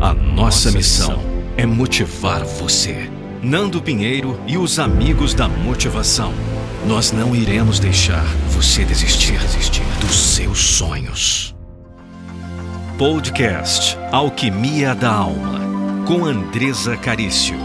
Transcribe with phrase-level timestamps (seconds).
[0.00, 1.20] A nossa missão
[1.58, 3.10] é motivar você.
[3.42, 6.32] Nando Pinheiro e os amigos da motivação.
[6.86, 11.54] Nós não iremos deixar você desistir, desistir dos seus sonhos.
[12.96, 15.60] Podcast Alquimia da Alma,
[16.06, 17.56] com Andresa Carício.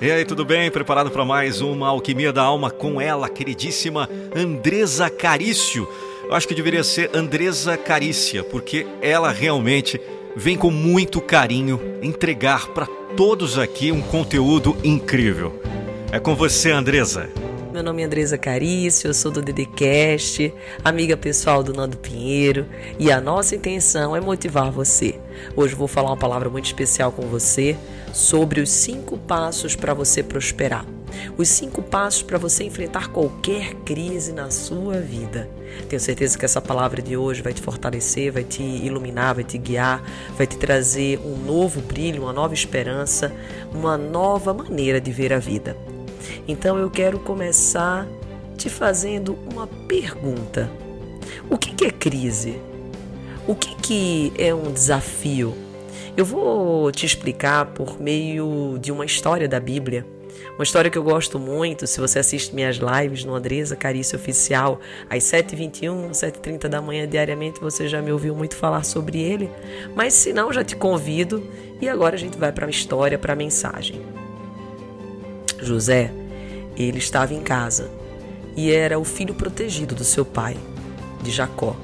[0.00, 0.70] E aí, tudo bem?
[0.70, 5.86] Preparado para mais uma Alquimia da Alma com ela, queridíssima Andresa Carício?
[6.24, 10.00] Eu acho que deveria ser Andresa Carícia, porque ela realmente
[10.36, 12.86] vem com muito carinho entregar para
[13.16, 15.60] todos aqui um conteúdo incrível.
[16.12, 17.28] É com você, Andresa.
[17.72, 20.52] Meu nome é Andresa Carício, eu sou do DDCast,
[20.84, 22.66] amiga pessoal do Nando Pinheiro,
[22.98, 25.20] e a nossa intenção é motivar você.
[25.54, 27.76] Hoje vou falar uma palavra muito especial com você
[28.12, 30.84] sobre os cinco passos para você prosperar.
[31.36, 35.48] Os cinco passos para você enfrentar qualquer crise na sua vida.
[35.88, 39.58] Tenho certeza que essa palavra de hoje vai te fortalecer, vai te iluminar, vai te
[39.58, 40.02] guiar,
[40.36, 43.32] vai te trazer um novo brilho, uma nova esperança,
[43.72, 45.76] uma nova maneira de ver a vida.
[46.46, 48.06] Então eu quero começar
[48.56, 50.70] te fazendo uma pergunta:
[51.48, 52.60] O que é crise?
[53.46, 55.54] O que é um desafio?
[56.16, 60.04] Eu vou te explicar por meio de uma história da Bíblia.
[60.54, 64.80] Uma história que eu gosto muito, se você assiste minhas lives no Andresa Carício Oficial,
[65.08, 69.50] às 7h21, 7h30 da manhã diariamente, você já me ouviu muito falar sobre ele.
[69.94, 71.42] Mas se não, já te convido
[71.80, 74.02] e agora a gente vai para a história, para a mensagem.
[75.62, 76.12] José
[76.76, 77.90] ele estava em casa
[78.56, 80.56] e era o filho protegido do seu pai,
[81.22, 81.76] de Jacó.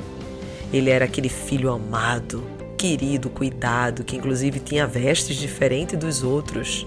[0.73, 2.43] Ele era aquele filho amado,
[2.77, 6.87] querido, cuidado, que inclusive tinha vestes diferentes dos outros.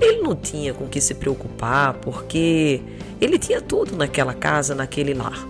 [0.00, 2.80] Ele não tinha com que se preocupar porque
[3.20, 5.46] ele tinha tudo naquela casa, naquele lar.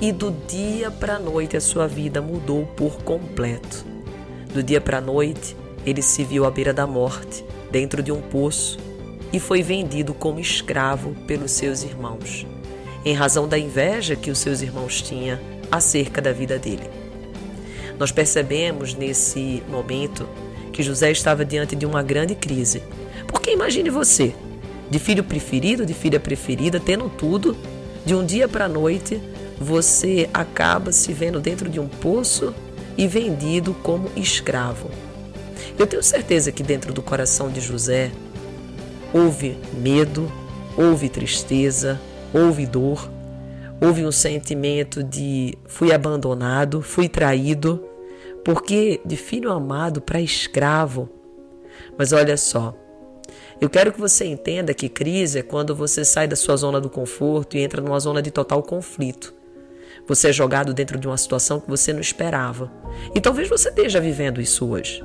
[0.00, 3.84] E do dia para a noite a sua vida mudou por completo.
[4.52, 5.56] Do dia para a noite,
[5.86, 8.78] ele se viu à beira da morte, dentro de um poço,
[9.32, 12.46] e foi vendido como escravo pelos seus irmãos,
[13.04, 15.38] em razão da inveja que os seus irmãos tinham
[15.70, 16.90] acerca da vida dele.
[17.98, 20.28] Nós percebemos nesse momento
[20.72, 22.82] que José estava diante de uma grande crise.
[23.52, 24.34] Imagine você,
[24.88, 27.54] de filho preferido, de filha preferida, tendo tudo,
[28.04, 29.20] de um dia para a noite,
[29.58, 32.54] você acaba se vendo dentro de um poço
[32.96, 34.90] e vendido como escravo.
[35.78, 38.10] Eu tenho certeza que dentro do coração de José
[39.14, 40.32] Houve medo,
[40.74, 42.00] houve tristeza,
[42.32, 43.10] houve dor,
[43.78, 47.84] houve um sentimento de fui abandonado, fui traído,
[48.42, 51.10] porque de filho amado para escravo.
[51.98, 52.74] Mas olha só,
[53.62, 56.90] eu quero que você entenda que crise é quando você sai da sua zona do
[56.90, 59.32] conforto e entra numa zona de total conflito.
[60.04, 62.72] Você é jogado dentro de uma situação que você não esperava.
[63.14, 65.00] E talvez você esteja vivendo isso hoje.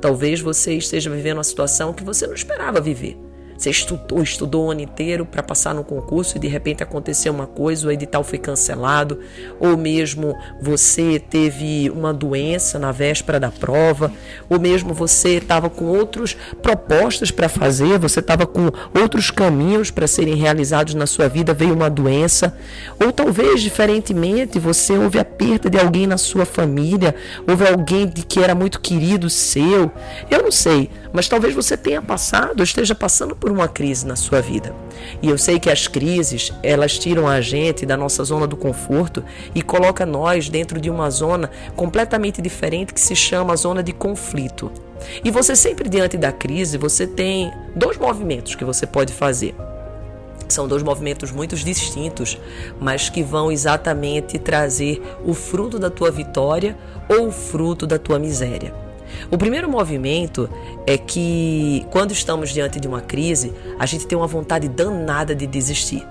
[0.00, 3.16] Talvez você esteja vivendo uma situação que você não esperava viver.
[3.56, 7.46] Você estudou, estudou o ano inteiro para passar no concurso e de repente aconteceu uma
[7.46, 9.20] coisa, o edital foi cancelado,
[9.60, 14.12] ou mesmo você teve uma doença na véspera da prova,
[14.48, 20.06] ou mesmo você estava com outras propostas para fazer, você estava com outros caminhos para
[20.06, 22.56] serem realizados na sua vida, veio uma doença,
[23.02, 27.14] ou talvez diferentemente você houve a perda de alguém na sua família,
[27.46, 29.90] houve alguém de que era muito querido seu.
[30.30, 34.40] Eu não sei, mas talvez você tenha passado, esteja passando por uma crise na sua
[34.40, 34.74] vida.
[35.20, 39.22] E eu sei que as crises, elas tiram a gente da nossa zona do conforto
[39.54, 44.70] e coloca nós dentro de uma zona completamente diferente que se chama zona de conflito.
[45.24, 49.54] E você sempre diante da crise, você tem dois movimentos que você pode fazer.
[50.48, 52.38] São dois movimentos muito distintos,
[52.78, 56.76] mas que vão exatamente trazer o fruto da tua vitória
[57.08, 58.81] ou o fruto da tua miséria.
[59.30, 60.48] O primeiro movimento
[60.86, 65.46] é que, quando estamos diante de uma crise, a gente tem uma vontade danada de
[65.46, 66.06] desistir.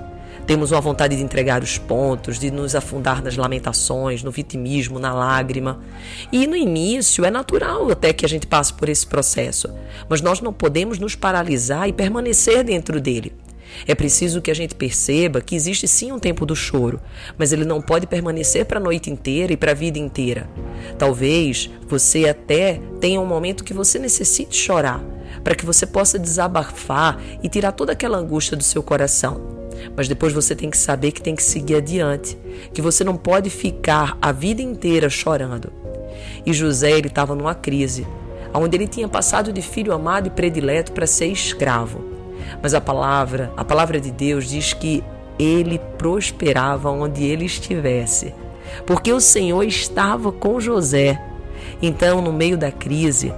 [0.46, 5.14] Temos uma vontade de entregar os pontos, de nos afundar nas lamentações, no vitimismo, na
[5.14, 5.80] lágrima.
[6.32, 9.70] E no início é natural até que a gente passe por esse processo,
[10.10, 13.34] mas nós não podemos nos paralisar e permanecer dentro dele.
[13.88, 17.00] É preciso que a gente perceba que existe sim um tempo do choro,
[17.38, 20.50] mas ele não pode permanecer para a noite inteira e para a vida inteira.
[20.98, 25.04] Talvez você até tenha um momento que você necessite chorar,
[25.44, 29.62] para que você possa desabafar e tirar toda aquela angústia do seu coração.
[29.96, 32.38] Mas depois você tem que saber que tem que seguir adiante,
[32.74, 35.72] que você não pode ficar a vida inteira chorando.
[36.46, 38.06] E José ele estava numa crise,
[38.54, 42.11] onde ele tinha passado de filho amado e predileto para ser escravo.
[42.62, 45.04] Mas a palavra, a palavra de Deus diz que
[45.40, 48.34] ele prosperava onde ele estivesse,
[48.86, 51.20] porque o Senhor estava com José.
[51.82, 53.34] Então, no meio da crise,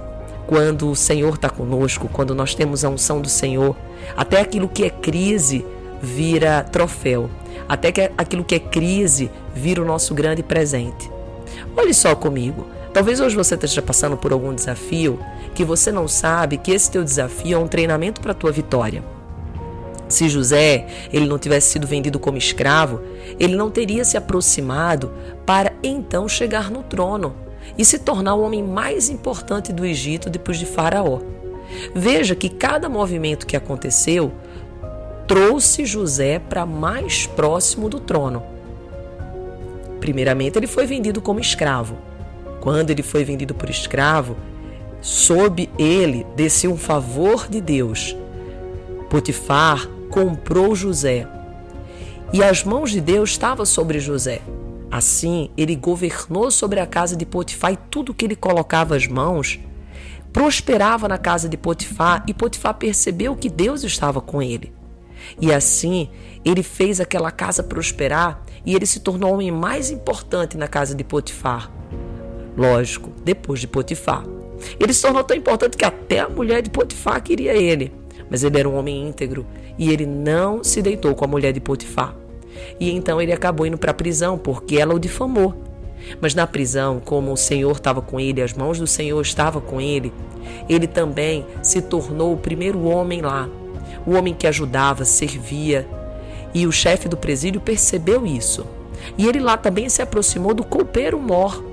[0.46, 3.74] quando o Senhor está conosco, quando nós temos a unção do Senhor,
[4.16, 5.64] até aquilo que é crise
[6.02, 7.30] vira troféu,
[7.68, 11.10] até que aquilo que é crise vira o nosso grande presente.
[11.76, 12.66] Olhe só comigo.
[12.92, 15.18] Talvez hoje você esteja passando por algum desafio
[15.54, 19.02] que você não sabe que esse teu desafio é um treinamento para a tua vitória.
[20.08, 23.00] Se José ele não tivesse sido vendido como escravo,
[23.38, 25.12] ele não teria se aproximado
[25.46, 27.34] para então chegar no trono
[27.78, 31.20] e se tornar o homem mais importante do Egito depois de Faraó.
[31.94, 34.32] Veja que cada movimento que aconteceu
[35.26, 38.42] trouxe José para mais próximo do trono.
[39.98, 41.96] Primeiramente, ele foi vendido como escravo.
[42.60, 44.36] Quando ele foi vendido por escravo,
[45.04, 48.16] sob ele desceu um favor de Deus.
[49.10, 51.28] Potifar comprou José
[52.32, 54.40] e as mãos de Deus estavam sobre José.
[54.90, 59.60] Assim, ele governou sobre a casa de Potifar e tudo que ele colocava as mãos
[60.32, 64.72] prosperava na casa de Potifar e Potifar percebeu que Deus estava com ele.
[65.38, 66.08] E assim,
[66.42, 70.94] ele fez aquela casa prosperar e ele se tornou o homem mais importante na casa
[70.94, 71.70] de Potifar.
[72.56, 74.33] Lógico, depois de Potifar.
[74.78, 77.92] Ele se tornou tão importante que até a mulher de Potifar queria ele.
[78.30, 79.46] Mas ele era um homem íntegro
[79.78, 82.16] e ele não se deitou com a mulher de Potifar.
[82.78, 85.54] E então ele acabou indo para a prisão porque ela o difamou.
[86.20, 89.80] Mas na prisão, como o Senhor estava com ele, as mãos do Senhor estavam com
[89.80, 90.12] ele,
[90.68, 93.48] ele também se tornou o primeiro homem lá,
[94.06, 95.86] o homem que ajudava, servia.
[96.52, 98.66] E o chefe do presídio percebeu isso.
[99.18, 101.64] E ele lá também se aproximou do copeiro mor.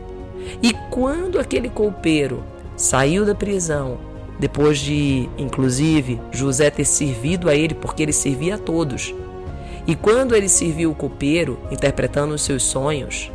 [0.62, 2.44] E quando aquele copeiro
[2.82, 4.00] saiu da prisão,
[4.40, 9.14] depois de, inclusive, José ter servido a ele, porque ele servia a todos,
[9.86, 13.32] e quando ele serviu o copeiro, interpretando os seus sonhos,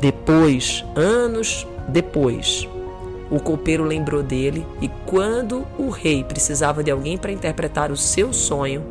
[0.00, 2.68] depois, anos depois,
[3.30, 8.32] o copeiro lembrou dele e quando o rei precisava de alguém para interpretar o seu
[8.32, 8.82] sonho,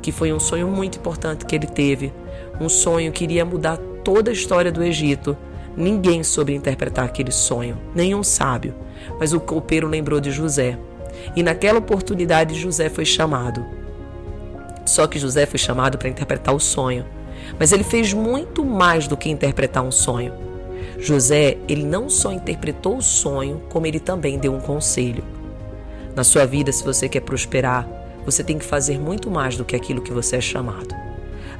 [0.00, 2.12] que foi um sonho muito importante que ele teve,
[2.60, 5.36] um sonho que iria mudar toda a história do Egito,
[5.76, 8.74] ninguém soube interpretar aquele sonho, nenhum sábio,
[9.18, 10.78] mas o copeiro lembrou de José.
[11.36, 13.64] E naquela oportunidade José foi chamado.
[14.84, 17.04] Só que José foi chamado para interpretar o sonho.
[17.58, 20.32] Mas ele fez muito mais do que interpretar um sonho.
[20.98, 25.24] José, ele não só interpretou o sonho, como ele também deu um conselho.
[26.14, 27.88] Na sua vida, se você quer prosperar,
[28.24, 30.94] você tem que fazer muito mais do que aquilo que você é chamado.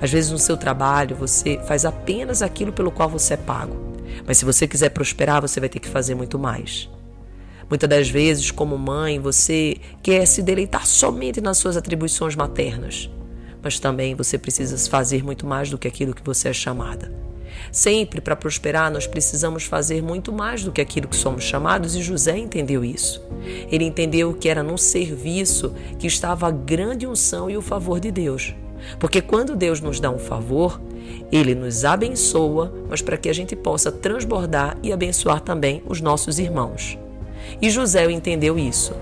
[0.01, 3.77] Às vezes, no seu trabalho, você faz apenas aquilo pelo qual você é pago.
[4.27, 6.89] Mas se você quiser prosperar, você vai ter que fazer muito mais.
[7.73, 13.09] Muitas das vezes, como mãe, você quer se deleitar somente nas suas atribuições maternas,
[13.63, 17.11] mas também você precisa fazer muito mais do que aquilo que você é chamada.
[17.73, 22.03] Sempre para prosperar, nós precisamos fazer muito mais do que aquilo que somos chamados, e
[22.03, 23.23] José entendeu isso.
[23.71, 28.11] Ele entendeu que era num serviço que estava a grande unção e o favor de
[28.11, 28.55] Deus.
[29.01, 30.79] Porque quando Deus nos dá um favor,
[31.33, 36.39] ele nos abençoa, mas para que a gente possa transbordar e abençoar também os nossos
[36.39, 36.99] irmãos.
[37.61, 38.95] E José entendeu isso.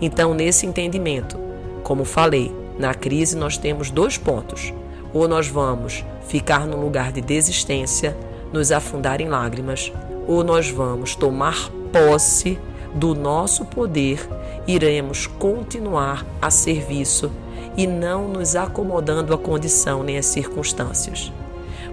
[0.00, 1.38] Então, nesse entendimento,
[1.82, 4.72] como falei, na crise nós temos dois pontos.
[5.12, 8.16] Ou nós vamos ficar num lugar de desistência,
[8.52, 9.92] nos afundar em lágrimas,
[10.26, 12.58] ou nós vamos tomar posse
[12.94, 14.28] do nosso poder,
[14.66, 17.30] iremos continuar a serviço
[17.76, 21.32] e não nos acomodando à condição nem às circunstâncias.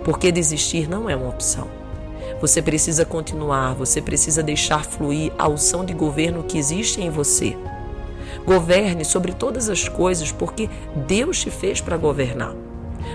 [0.04, 1.85] Porque desistir não é uma opção.
[2.42, 7.58] Você precisa continuar, você precisa deixar fluir a unção de governo que existe em você.
[8.46, 10.70] Governe sobre todas as coisas porque
[11.08, 12.54] Deus te fez para governar.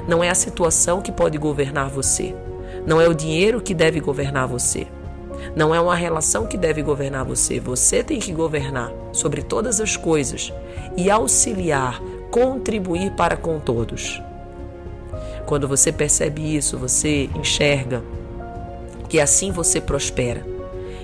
[0.08, 2.34] Não é a situação que pode governar você.
[2.86, 4.86] Não é o dinheiro que deve governar você.
[5.54, 7.60] Não é uma relação que deve governar você.
[7.60, 10.52] Você tem que governar sobre todas as coisas
[10.96, 12.00] e auxiliar,
[12.30, 14.22] contribuir para com todos.
[15.46, 18.02] Quando você percebe isso, você enxerga
[19.10, 20.46] que assim você prospera.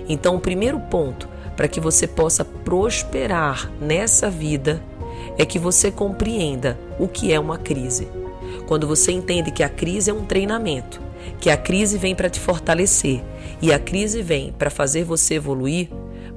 [0.08, 4.80] Então, o primeiro ponto para que você possa prosperar nessa vida
[5.36, 8.08] é que você compreenda o que é uma crise.
[8.66, 11.00] Quando você entende que a crise é um treinamento,
[11.40, 13.22] que a crise vem para te fortalecer
[13.60, 15.88] e a crise vem para fazer você evoluir,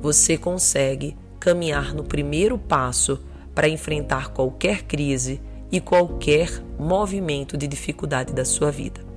[0.02, 3.20] você consegue caminhar no primeiro passo
[3.54, 5.40] para enfrentar qualquer crise
[5.72, 6.50] e qualquer
[6.80, 9.09] movimento de dificuldade da sua vida.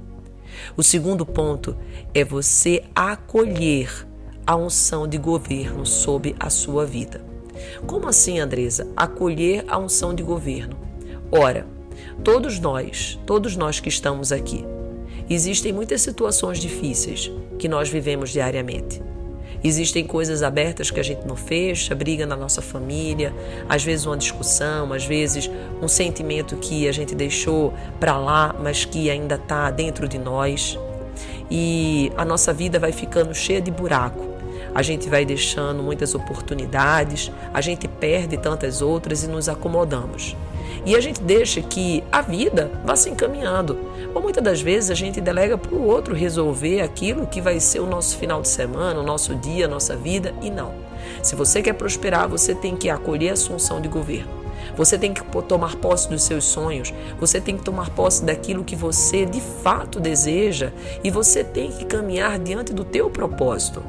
[0.76, 1.76] O segundo ponto
[2.14, 4.06] é você acolher
[4.47, 7.25] a unção de governo sob a sua vida.
[7.87, 8.88] Como assim, Andresa?
[8.97, 10.76] Acolher a unção de governo.
[11.30, 11.66] Ora,
[12.25, 14.64] todos nós, todos nós que estamos aqui,
[15.28, 19.02] existem muitas situações difíceis que nós vivemos diariamente.
[19.64, 23.33] Existem coisas abertas que a gente não fecha, briga na nossa família,
[23.69, 25.49] às vezes uma discussão, às vezes
[25.81, 30.76] um sentimento que a gente deixou para lá, mas que ainda está dentro de nós.
[31.50, 34.33] E a nossa vida vai ficando cheia de buraco.
[34.75, 40.35] A gente vai deixando muitas oportunidades, a gente perde tantas outras e nos acomodamos.
[40.85, 43.79] E a gente deixa que a vida vá se encaminhando.
[44.14, 47.81] Ou muitas das vezes a gente delega para o outro resolver aquilo que vai ser
[47.81, 50.75] o nosso final de semana, o nosso dia, a nossa vida, e não.
[51.23, 54.43] Se você quer prosperar, você tem que acolher a assunção de governo.
[54.76, 58.76] Você tem que tomar posse dos seus sonhos, você tem que tomar posse daquilo que
[58.76, 63.83] você de fato deseja e você tem que caminhar diante do teu propósito.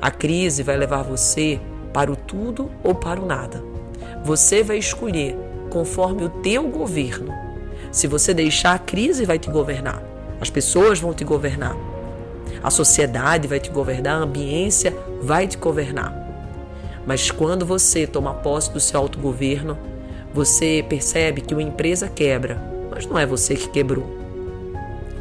[0.00, 1.60] A crise vai levar você
[1.92, 3.62] para o tudo ou para o nada.
[4.22, 5.36] Você vai escolher
[5.68, 7.32] conforme o teu governo.
[7.92, 10.02] Se você deixar, a crise vai te governar,
[10.40, 11.76] as pessoas vão te governar,
[12.62, 16.12] a sociedade vai te governar, a ambiência vai te governar.
[17.06, 19.78] Mas quando você toma posse do seu autogoverno,
[20.34, 22.60] você percebe que uma empresa quebra,
[22.90, 24.06] mas não é você que quebrou.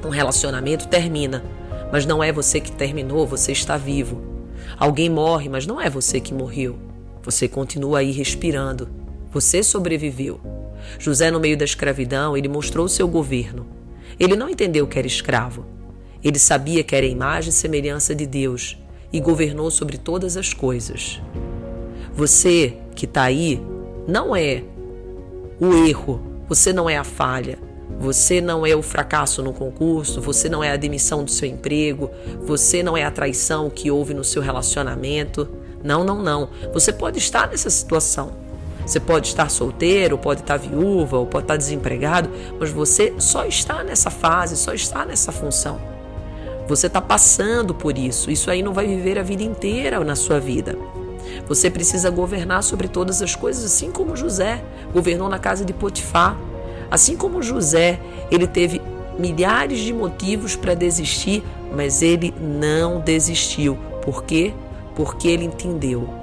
[0.05, 1.43] Um relacionamento termina,
[1.91, 4.21] mas não é você que terminou, você está vivo.
[4.77, 6.77] Alguém morre, mas não é você que morreu.
[7.23, 8.89] Você continua aí respirando.
[9.37, 10.39] Você sobreviveu.
[10.97, 13.67] José, no meio da escravidão, ele mostrou seu governo.
[14.19, 15.63] Ele não entendeu que era escravo.
[16.23, 18.79] Ele sabia que era imagem e semelhança de Deus
[19.13, 21.21] e governou sobre todas as coisas.
[22.15, 23.61] Você que está aí
[24.07, 24.63] não é
[25.59, 27.59] o erro, você não é a falha,
[27.99, 32.09] você não é o fracasso no concurso, você não é a demissão do seu emprego,
[32.41, 35.47] você não é a traição que houve no seu relacionamento.
[35.83, 36.49] Não, não, não.
[36.73, 38.46] Você pode estar nessa situação.
[38.87, 43.83] Você pode estar solteiro, pode estar viúva, ou pode estar desempregado, mas você só está
[43.83, 45.77] nessa fase, só está nessa função.
[46.69, 48.31] Você está passando por isso.
[48.31, 50.77] Isso aí não vai viver a vida inteira na sua vida.
[51.49, 54.63] Você precisa governar sobre todas as coisas, assim como José
[54.93, 56.37] governou na casa de Potifar.
[56.89, 57.99] Assim como José,
[58.31, 58.81] ele teve
[59.19, 61.43] milhares de motivos para desistir,
[61.75, 63.77] mas ele não desistiu.
[64.01, 64.53] Por quê?
[64.95, 66.16] Porque ele entendeu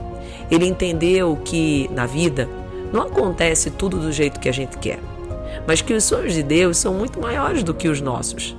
[0.51, 2.49] ele entendeu que na vida
[2.93, 5.01] não acontece tudo do jeito que a gente quer,
[5.67, 8.57] mas que os sonhos de Deus são muito maiores do que os nossos.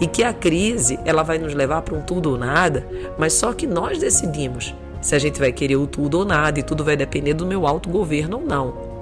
[0.00, 2.86] E que a crise, ela vai nos levar para um tudo ou nada,
[3.18, 6.62] mas só que nós decidimos se a gente vai querer o tudo ou nada e
[6.62, 8.92] tudo vai depender do meu autogoverno ou não.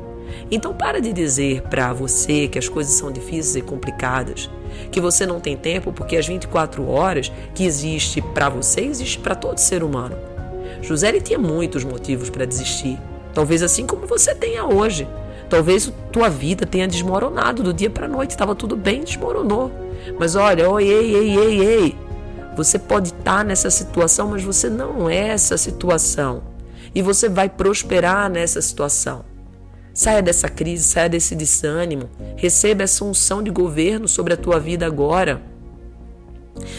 [0.50, 4.50] Então para de dizer para você que as coisas são difíceis e complicadas,
[4.90, 9.34] que você não tem tempo porque as 24 horas que existe para você existe para
[9.34, 10.16] todo ser humano.
[10.82, 12.98] José ele tinha muitos motivos para desistir,
[13.34, 15.06] talvez assim como você tenha hoje.
[15.48, 19.72] Talvez tua vida tenha desmoronado do dia para a noite, estava tudo bem, desmoronou.
[20.16, 21.98] Mas olha, oi, ei, ei, ei, ei.
[22.56, 26.42] Você pode estar tá nessa situação, mas você não é essa situação.
[26.94, 29.24] E você vai prosperar nessa situação.
[29.92, 32.08] Saia dessa crise, saia desse desânimo.
[32.36, 35.42] Receba essa unção de governo sobre a tua vida agora.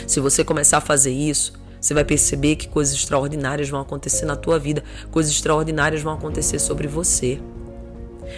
[0.07, 4.35] Se você começar a fazer isso, você vai perceber que coisas extraordinárias vão acontecer na
[4.35, 7.39] tua vida, coisas extraordinárias vão acontecer sobre você.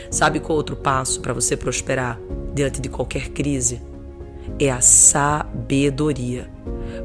[0.10, 2.20] Sabe qual outro passo para você prosperar
[2.56, 3.82] diante de qualquer crise?
[4.58, 6.50] É a sabedoria.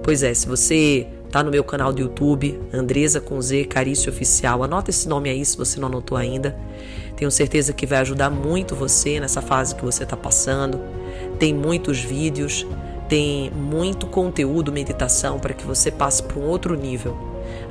[0.03, 4.63] Pois é, se você tá no meu canal do YouTube, Andresa com Z Carício Oficial,
[4.63, 6.57] anota esse nome aí se você não anotou ainda.
[7.17, 10.81] Tenho certeza que vai ajudar muito você nessa fase que você está passando.
[11.39, 12.65] Tem muitos vídeos,
[13.09, 17.17] tem muito conteúdo meditação para que você passe para um outro nível.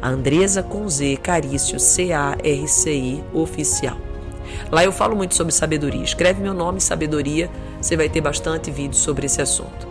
[0.02, 3.98] A Andresa com Z Carício C-A-R-C-I oficial.
[4.72, 6.04] Lá eu falo muito sobre sabedoria.
[6.04, 9.88] Escreve meu nome, sabedoria, você vai ter bastante vídeo sobre esse assunto.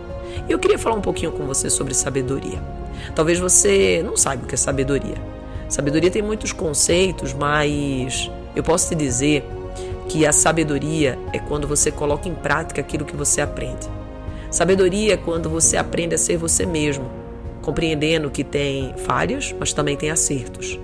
[0.47, 2.61] E eu queria falar um pouquinho com você sobre sabedoria.
[3.15, 5.15] Talvez você não saiba o que é sabedoria.
[5.69, 9.45] Sabedoria tem muitos conceitos, mas eu posso te dizer
[10.07, 13.96] que a sabedoria é quando você coloca em prática aquilo que você aprende.
[14.49, 17.11] Sabedoria é quando você aprende a ser você mesmo,
[17.61, 20.79] compreendendo que tem falhas, mas também tem acertos.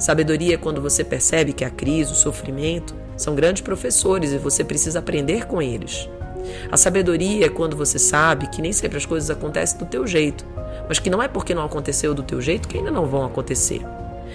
[0.00, 4.64] Sabedoria é quando você percebe que a crise, o sofrimento são grandes professores e você
[4.64, 6.08] precisa aprender com eles.
[6.72, 10.44] A sabedoria é quando você sabe que nem sempre as coisas acontecem do teu jeito,
[10.88, 13.80] mas que não é porque não aconteceu do teu jeito que ainda não vão acontecer.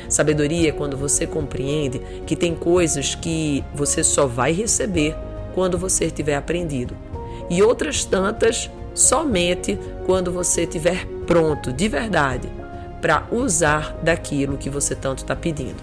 [0.07, 5.13] Sabedoria é quando você compreende que tem coisas que você só vai receber
[5.53, 6.95] quando você tiver aprendido
[7.49, 12.49] e outras tantas somente quando você estiver pronto de verdade
[13.01, 15.81] para usar daquilo que você tanto está pedindo.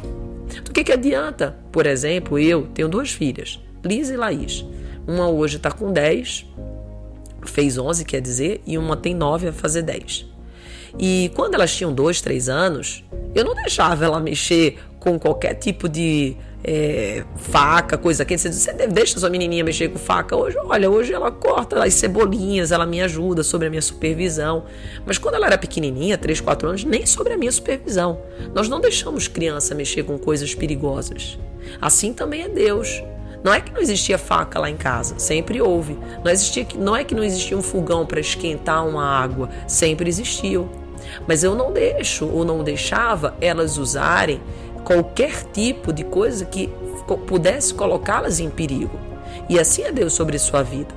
[0.65, 4.65] Do que, que adianta, por exemplo, eu tenho duas filhas, Liz e Laís.
[5.07, 6.47] Uma hoje está com 10,
[7.45, 10.27] fez 11, quer dizer, e uma tem 9 a fazer 10.
[10.99, 13.05] E quando elas tinham dois, três anos,
[13.35, 16.37] eu não deixava ela mexer com qualquer tipo de
[16.69, 20.59] é, faca, coisa que você, você deixa sua menininha mexer com faca hoje.
[20.59, 24.65] Olha, hoje ela corta as cebolinhas, ela me ajuda sobre a minha supervisão.
[25.07, 28.19] Mas quando ela era pequenininha, 3, 4 anos, nem sobre a minha supervisão.
[28.53, 31.39] Nós não deixamos criança mexer com coisas perigosas.
[31.81, 33.01] Assim também é Deus.
[33.45, 35.97] Não é que não existia faca lá em casa, sempre houve.
[36.25, 40.69] Não, existia, não é que não existia um fogão para esquentar uma água, sempre existiu.
[41.29, 44.41] Mas eu não deixo ou não deixava elas usarem
[44.87, 46.71] qualquer tipo de coisa que
[47.27, 48.97] pudesse colocá-las em perigo.
[49.49, 50.95] E assim é Deus sobre sua vida.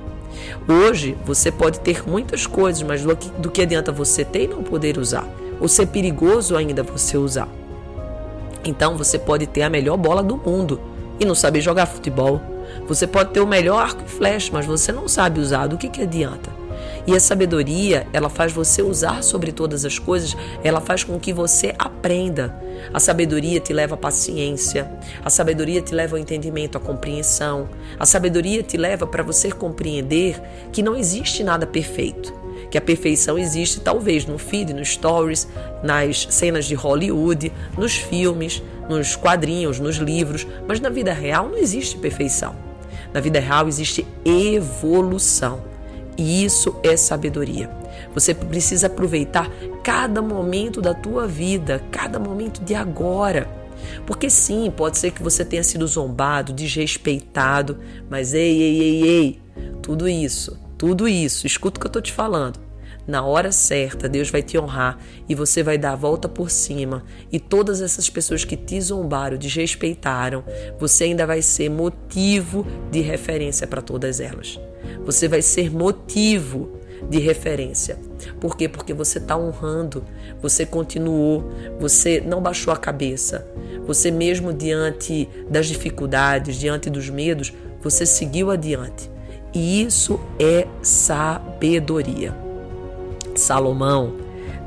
[0.68, 4.48] Hoje você pode ter muitas coisas, mas do que, do que adianta você ter e
[4.48, 5.28] não poder usar?
[5.60, 7.48] Ou ser perigoso ainda você usar?
[8.64, 10.80] Então você pode ter a melhor bola do mundo,
[11.18, 12.40] e não saber jogar futebol.
[12.86, 15.66] Você pode ter o melhor arco e flecha, mas você não sabe usar.
[15.66, 16.59] Do que, que adianta?
[17.10, 21.32] E a sabedoria, ela faz você usar sobre todas as coisas, ela faz com que
[21.32, 22.54] você aprenda.
[22.94, 24.88] A sabedoria te leva à paciência,
[25.24, 27.68] a sabedoria te leva ao entendimento, à compreensão.
[27.98, 30.40] A sabedoria te leva para você compreender
[30.70, 32.32] que não existe nada perfeito
[32.70, 35.48] que a perfeição existe talvez no feed, nos stories,
[35.82, 41.58] nas cenas de Hollywood, nos filmes, nos quadrinhos, nos livros, mas na vida real não
[41.58, 42.54] existe perfeição.
[43.12, 45.70] Na vida real existe evolução.
[46.16, 47.70] E isso é sabedoria.
[48.14, 49.50] Você precisa aproveitar
[49.82, 53.48] cada momento da tua vida, cada momento de agora.
[54.06, 59.42] Porque sim, pode ser que você tenha sido zombado, desrespeitado, mas ei, ei, ei, ei,
[59.80, 62.58] tudo isso tudo isso, escuta o que eu estou te falando.
[63.06, 64.98] Na hora certa, Deus vai te honrar
[65.28, 67.04] e você vai dar a volta por cima.
[67.30, 70.42] E todas essas pessoas que te zombaram, desrespeitaram,
[70.78, 74.58] você ainda vai ser motivo de referência para todas elas.
[75.04, 77.98] Você vai ser motivo de referência.
[78.38, 78.68] Por quê?
[78.68, 80.04] Porque você está honrando,
[80.40, 83.46] você continuou, você não baixou a cabeça.
[83.86, 89.10] Você, mesmo diante das dificuldades, diante dos medos, você seguiu adiante.
[89.52, 92.34] E isso é sabedoria.
[93.34, 94.14] Salomão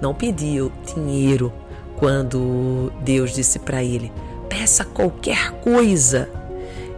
[0.01, 1.53] não pediu dinheiro
[1.97, 4.11] quando Deus disse para ele:
[4.49, 6.29] peça qualquer coisa.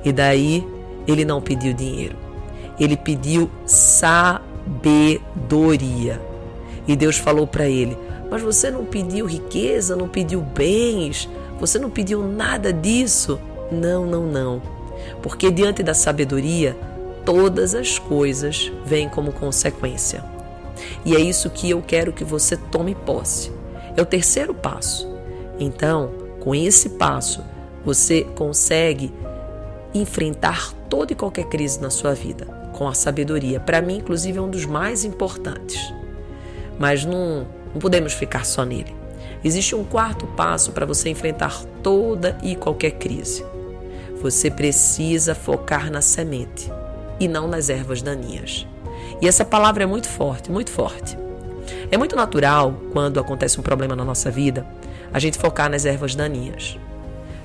[0.04, 0.65] E daí
[1.08, 2.15] ele não pediu dinheiro,
[2.79, 4.21] ele pediu sabedoria.
[6.88, 7.97] E Deus falou para ele:
[8.29, 11.27] Mas você não pediu riqueza, não pediu bens,
[11.59, 13.39] você não pediu nada disso.
[13.71, 14.61] Não, não, não.
[15.21, 16.77] Porque diante da sabedoria,
[17.25, 20.23] todas as coisas vêm como consequência.
[21.03, 23.51] E é isso que eu quero que você tome posse.
[23.95, 25.07] É o terceiro passo.
[25.57, 26.11] Então,
[26.41, 27.41] com esse passo,
[27.83, 29.13] você consegue
[29.93, 33.59] enfrentar toda e qualquer crise na sua vida com a sabedoria.
[33.59, 35.93] Para mim, inclusive, é um dos mais importantes.
[36.77, 38.93] Mas não, não podemos ficar só nele.
[39.43, 43.45] Existe um quarto passo para você enfrentar toda e qualquer crise.
[44.21, 46.69] Você precisa focar na semente
[47.17, 48.67] e não nas ervas daninhas.
[49.21, 51.17] E essa palavra é muito forte, muito forte.
[51.89, 54.65] É muito natural, quando acontece um problema na nossa vida,
[55.13, 56.77] a gente focar nas ervas daninhas.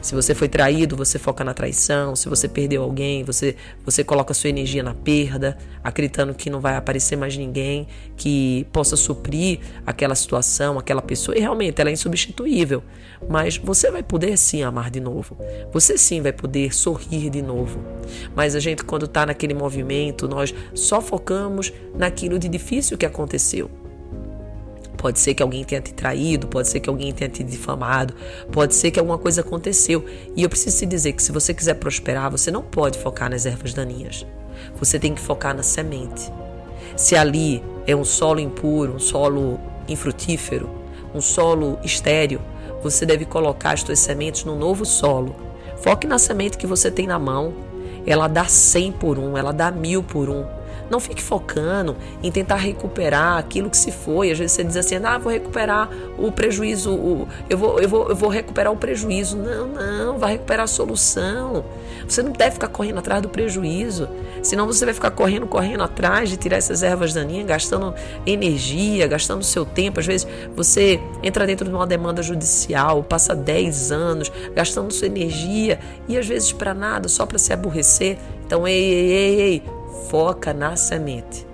[0.01, 2.17] Se você foi traído, você foca na traição.
[2.17, 6.77] Se você perdeu alguém, você, você coloca sua energia na perda, acreditando que não vai
[6.77, 7.87] aparecer mais ninguém
[8.17, 11.37] que possa suprir aquela situação, aquela pessoa.
[11.37, 12.83] E realmente ela é insubstituível.
[13.29, 15.37] Mas você vai poder sim amar de novo.
[15.73, 17.81] Você sim vai poder sorrir de novo.
[18.35, 23.80] Mas a gente, quando está naquele movimento, nós só focamos naquilo de difícil que aconteceu.
[25.01, 28.13] Pode ser que alguém tenha te traído, pode ser que alguém tenha te difamado,
[28.53, 30.05] pode ser que alguma coisa aconteceu.
[30.37, 33.47] E eu preciso te dizer que se você quiser prosperar, você não pode focar nas
[33.47, 34.27] ervas daninhas.
[34.79, 36.31] Você tem que focar na semente.
[36.99, 39.59] Se ali é um solo impuro, um solo
[39.89, 40.69] infrutífero,
[41.15, 42.43] um solo estéreo,
[42.83, 45.35] você deve colocar as suas sementes no novo solo.
[45.79, 47.55] Foque na semente que você tem na mão.
[48.07, 50.45] Ela dá 100 por um, ela dá mil por um.
[50.91, 54.33] Não fique focando em tentar recuperar aquilo que se foi.
[54.33, 58.09] Às vezes você diz assim: ah, vou recuperar o prejuízo, o, eu, vou, eu, vou,
[58.09, 59.37] eu vou recuperar o prejuízo.
[59.37, 61.65] Não, não, vai recuperar a solução.
[62.09, 64.09] Você não deve ficar correndo atrás do prejuízo.
[64.43, 67.95] Senão você vai ficar correndo, correndo atrás de tirar essas ervas daninhas, gastando
[68.27, 70.01] energia, gastando seu tempo.
[70.01, 70.27] Às vezes
[70.57, 76.27] você entra dentro de uma demanda judicial, passa 10 anos gastando sua energia e às
[76.27, 78.19] vezes para nada, só para se aborrecer.
[78.45, 79.63] Então, ei, ei, ei, ei,
[80.09, 81.47] foca na semente.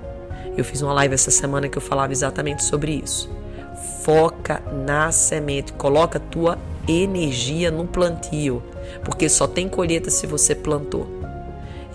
[0.56, 3.30] Eu fiz uma live essa semana que eu falava exatamente sobre isso.
[4.02, 8.62] Foca na semente, coloca tua energia no plantio,
[9.04, 11.06] porque só tem colheita se você plantou.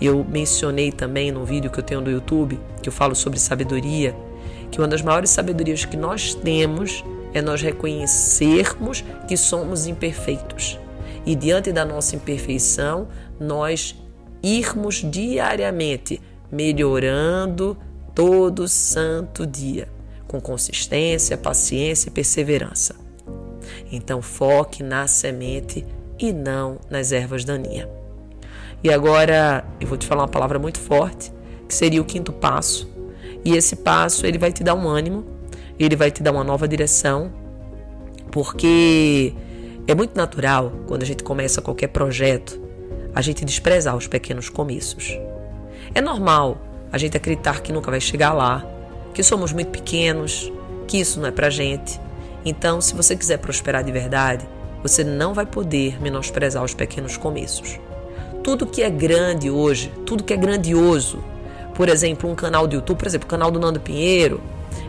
[0.00, 4.14] Eu mencionei também no vídeo que eu tenho do YouTube, que eu falo sobre sabedoria,
[4.70, 10.78] que uma das maiores sabedorias que nós temos é nós reconhecermos que somos imperfeitos
[11.24, 13.96] e diante da nossa imperfeição, nós
[14.42, 16.20] irmos diariamente
[16.52, 17.76] melhorando
[18.14, 19.88] todo santo dia,
[20.28, 22.94] com consistência, paciência e perseverança.
[23.90, 25.84] Então foque na semente
[26.18, 27.88] e não nas ervas daninhas.
[28.84, 31.32] E agora eu vou te falar uma palavra muito forte,
[31.66, 32.90] que seria o quinto passo.
[33.44, 35.24] E esse passo ele vai te dar um ânimo,
[35.78, 37.32] ele vai te dar uma nova direção,
[38.30, 39.32] porque
[39.86, 42.60] é muito natural quando a gente começa qualquer projeto
[43.14, 45.18] a gente desprezar os pequenos começos.
[45.94, 46.58] É normal
[46.90, 48.64] a gente acreditar que nunca vai chegar lá,
[49.12, 50.50] que somos muito pequenos,
[50.88, 52.00] que isso não é pra gente.
[52.44, 54.46] Então, se você quiser prosperar de verdade,
[54.82, 57.78] você não vai poder menosprezar os pequenos começos.
[58.42, 61.22] Tudo que é grande hoje, tudo que é grandioso,
[61.74, 64.40] por exemplo, um canal do YouTube, por exemplo, o canal do Nando Pinheiro,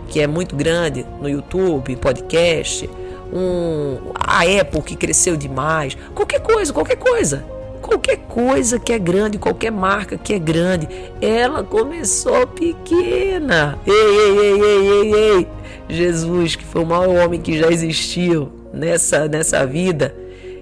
[0.07, 2.89] que é muito grande no YouTube, podcast,
[3.31, 7.45] um, a Apple que cresceu demais, qualquer coisa, qualquer coisa.
[7.83, 10.87] Qualquer coisa que é grande, qualquer marca que é grande,
[11.21, 13.77] ela começou pequena.
[13.85, 15.47] Ei, ei, ei, ei, ei, ei.
[15.89, 20.15] Jesus, que foi o maior homem que já existiu nessa, nessa vida,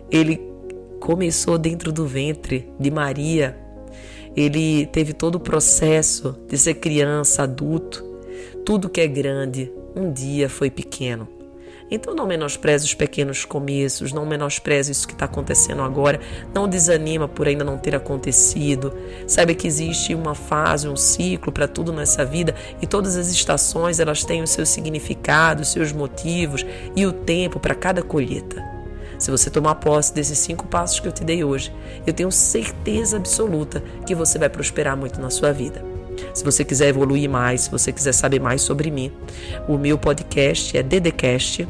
[0.10, 0.42] ele
[1.00, 3.56] começou dentro do ventre de Maria.
[4.36, 8.04] Ele teve todo o processo de ser criança, adulto.
[8.66, 11.28] Tudo que é grande, um dia foi pequeno.
[11.94, 16.22] Então não menospreze os pequenos começos, não menospreze isso que está acontecendo agora,
[16.54, 18.94] não desanima por ainda não ter acontecido.
[19.28, 24.00] Saiba que existe uma fase, um ciclo para tudo nessa vida e todas as estações
[24.00, 28.64] elas têm os seus significados, os seus motivos e o tempo para cada colheita.
[29.20, 31.74] Se você tomar posse desses cinco passos que eu te dei hoje,
[32.08, 35.84] eu tenho certeza absoluta que você vai prosperar muito na sua vida.
[36.34, 39.12] Se você quiser evoluir mais, se você quiser saber mais sobre mim,
[39.68, 41.68] o meu podcast é Dedecast.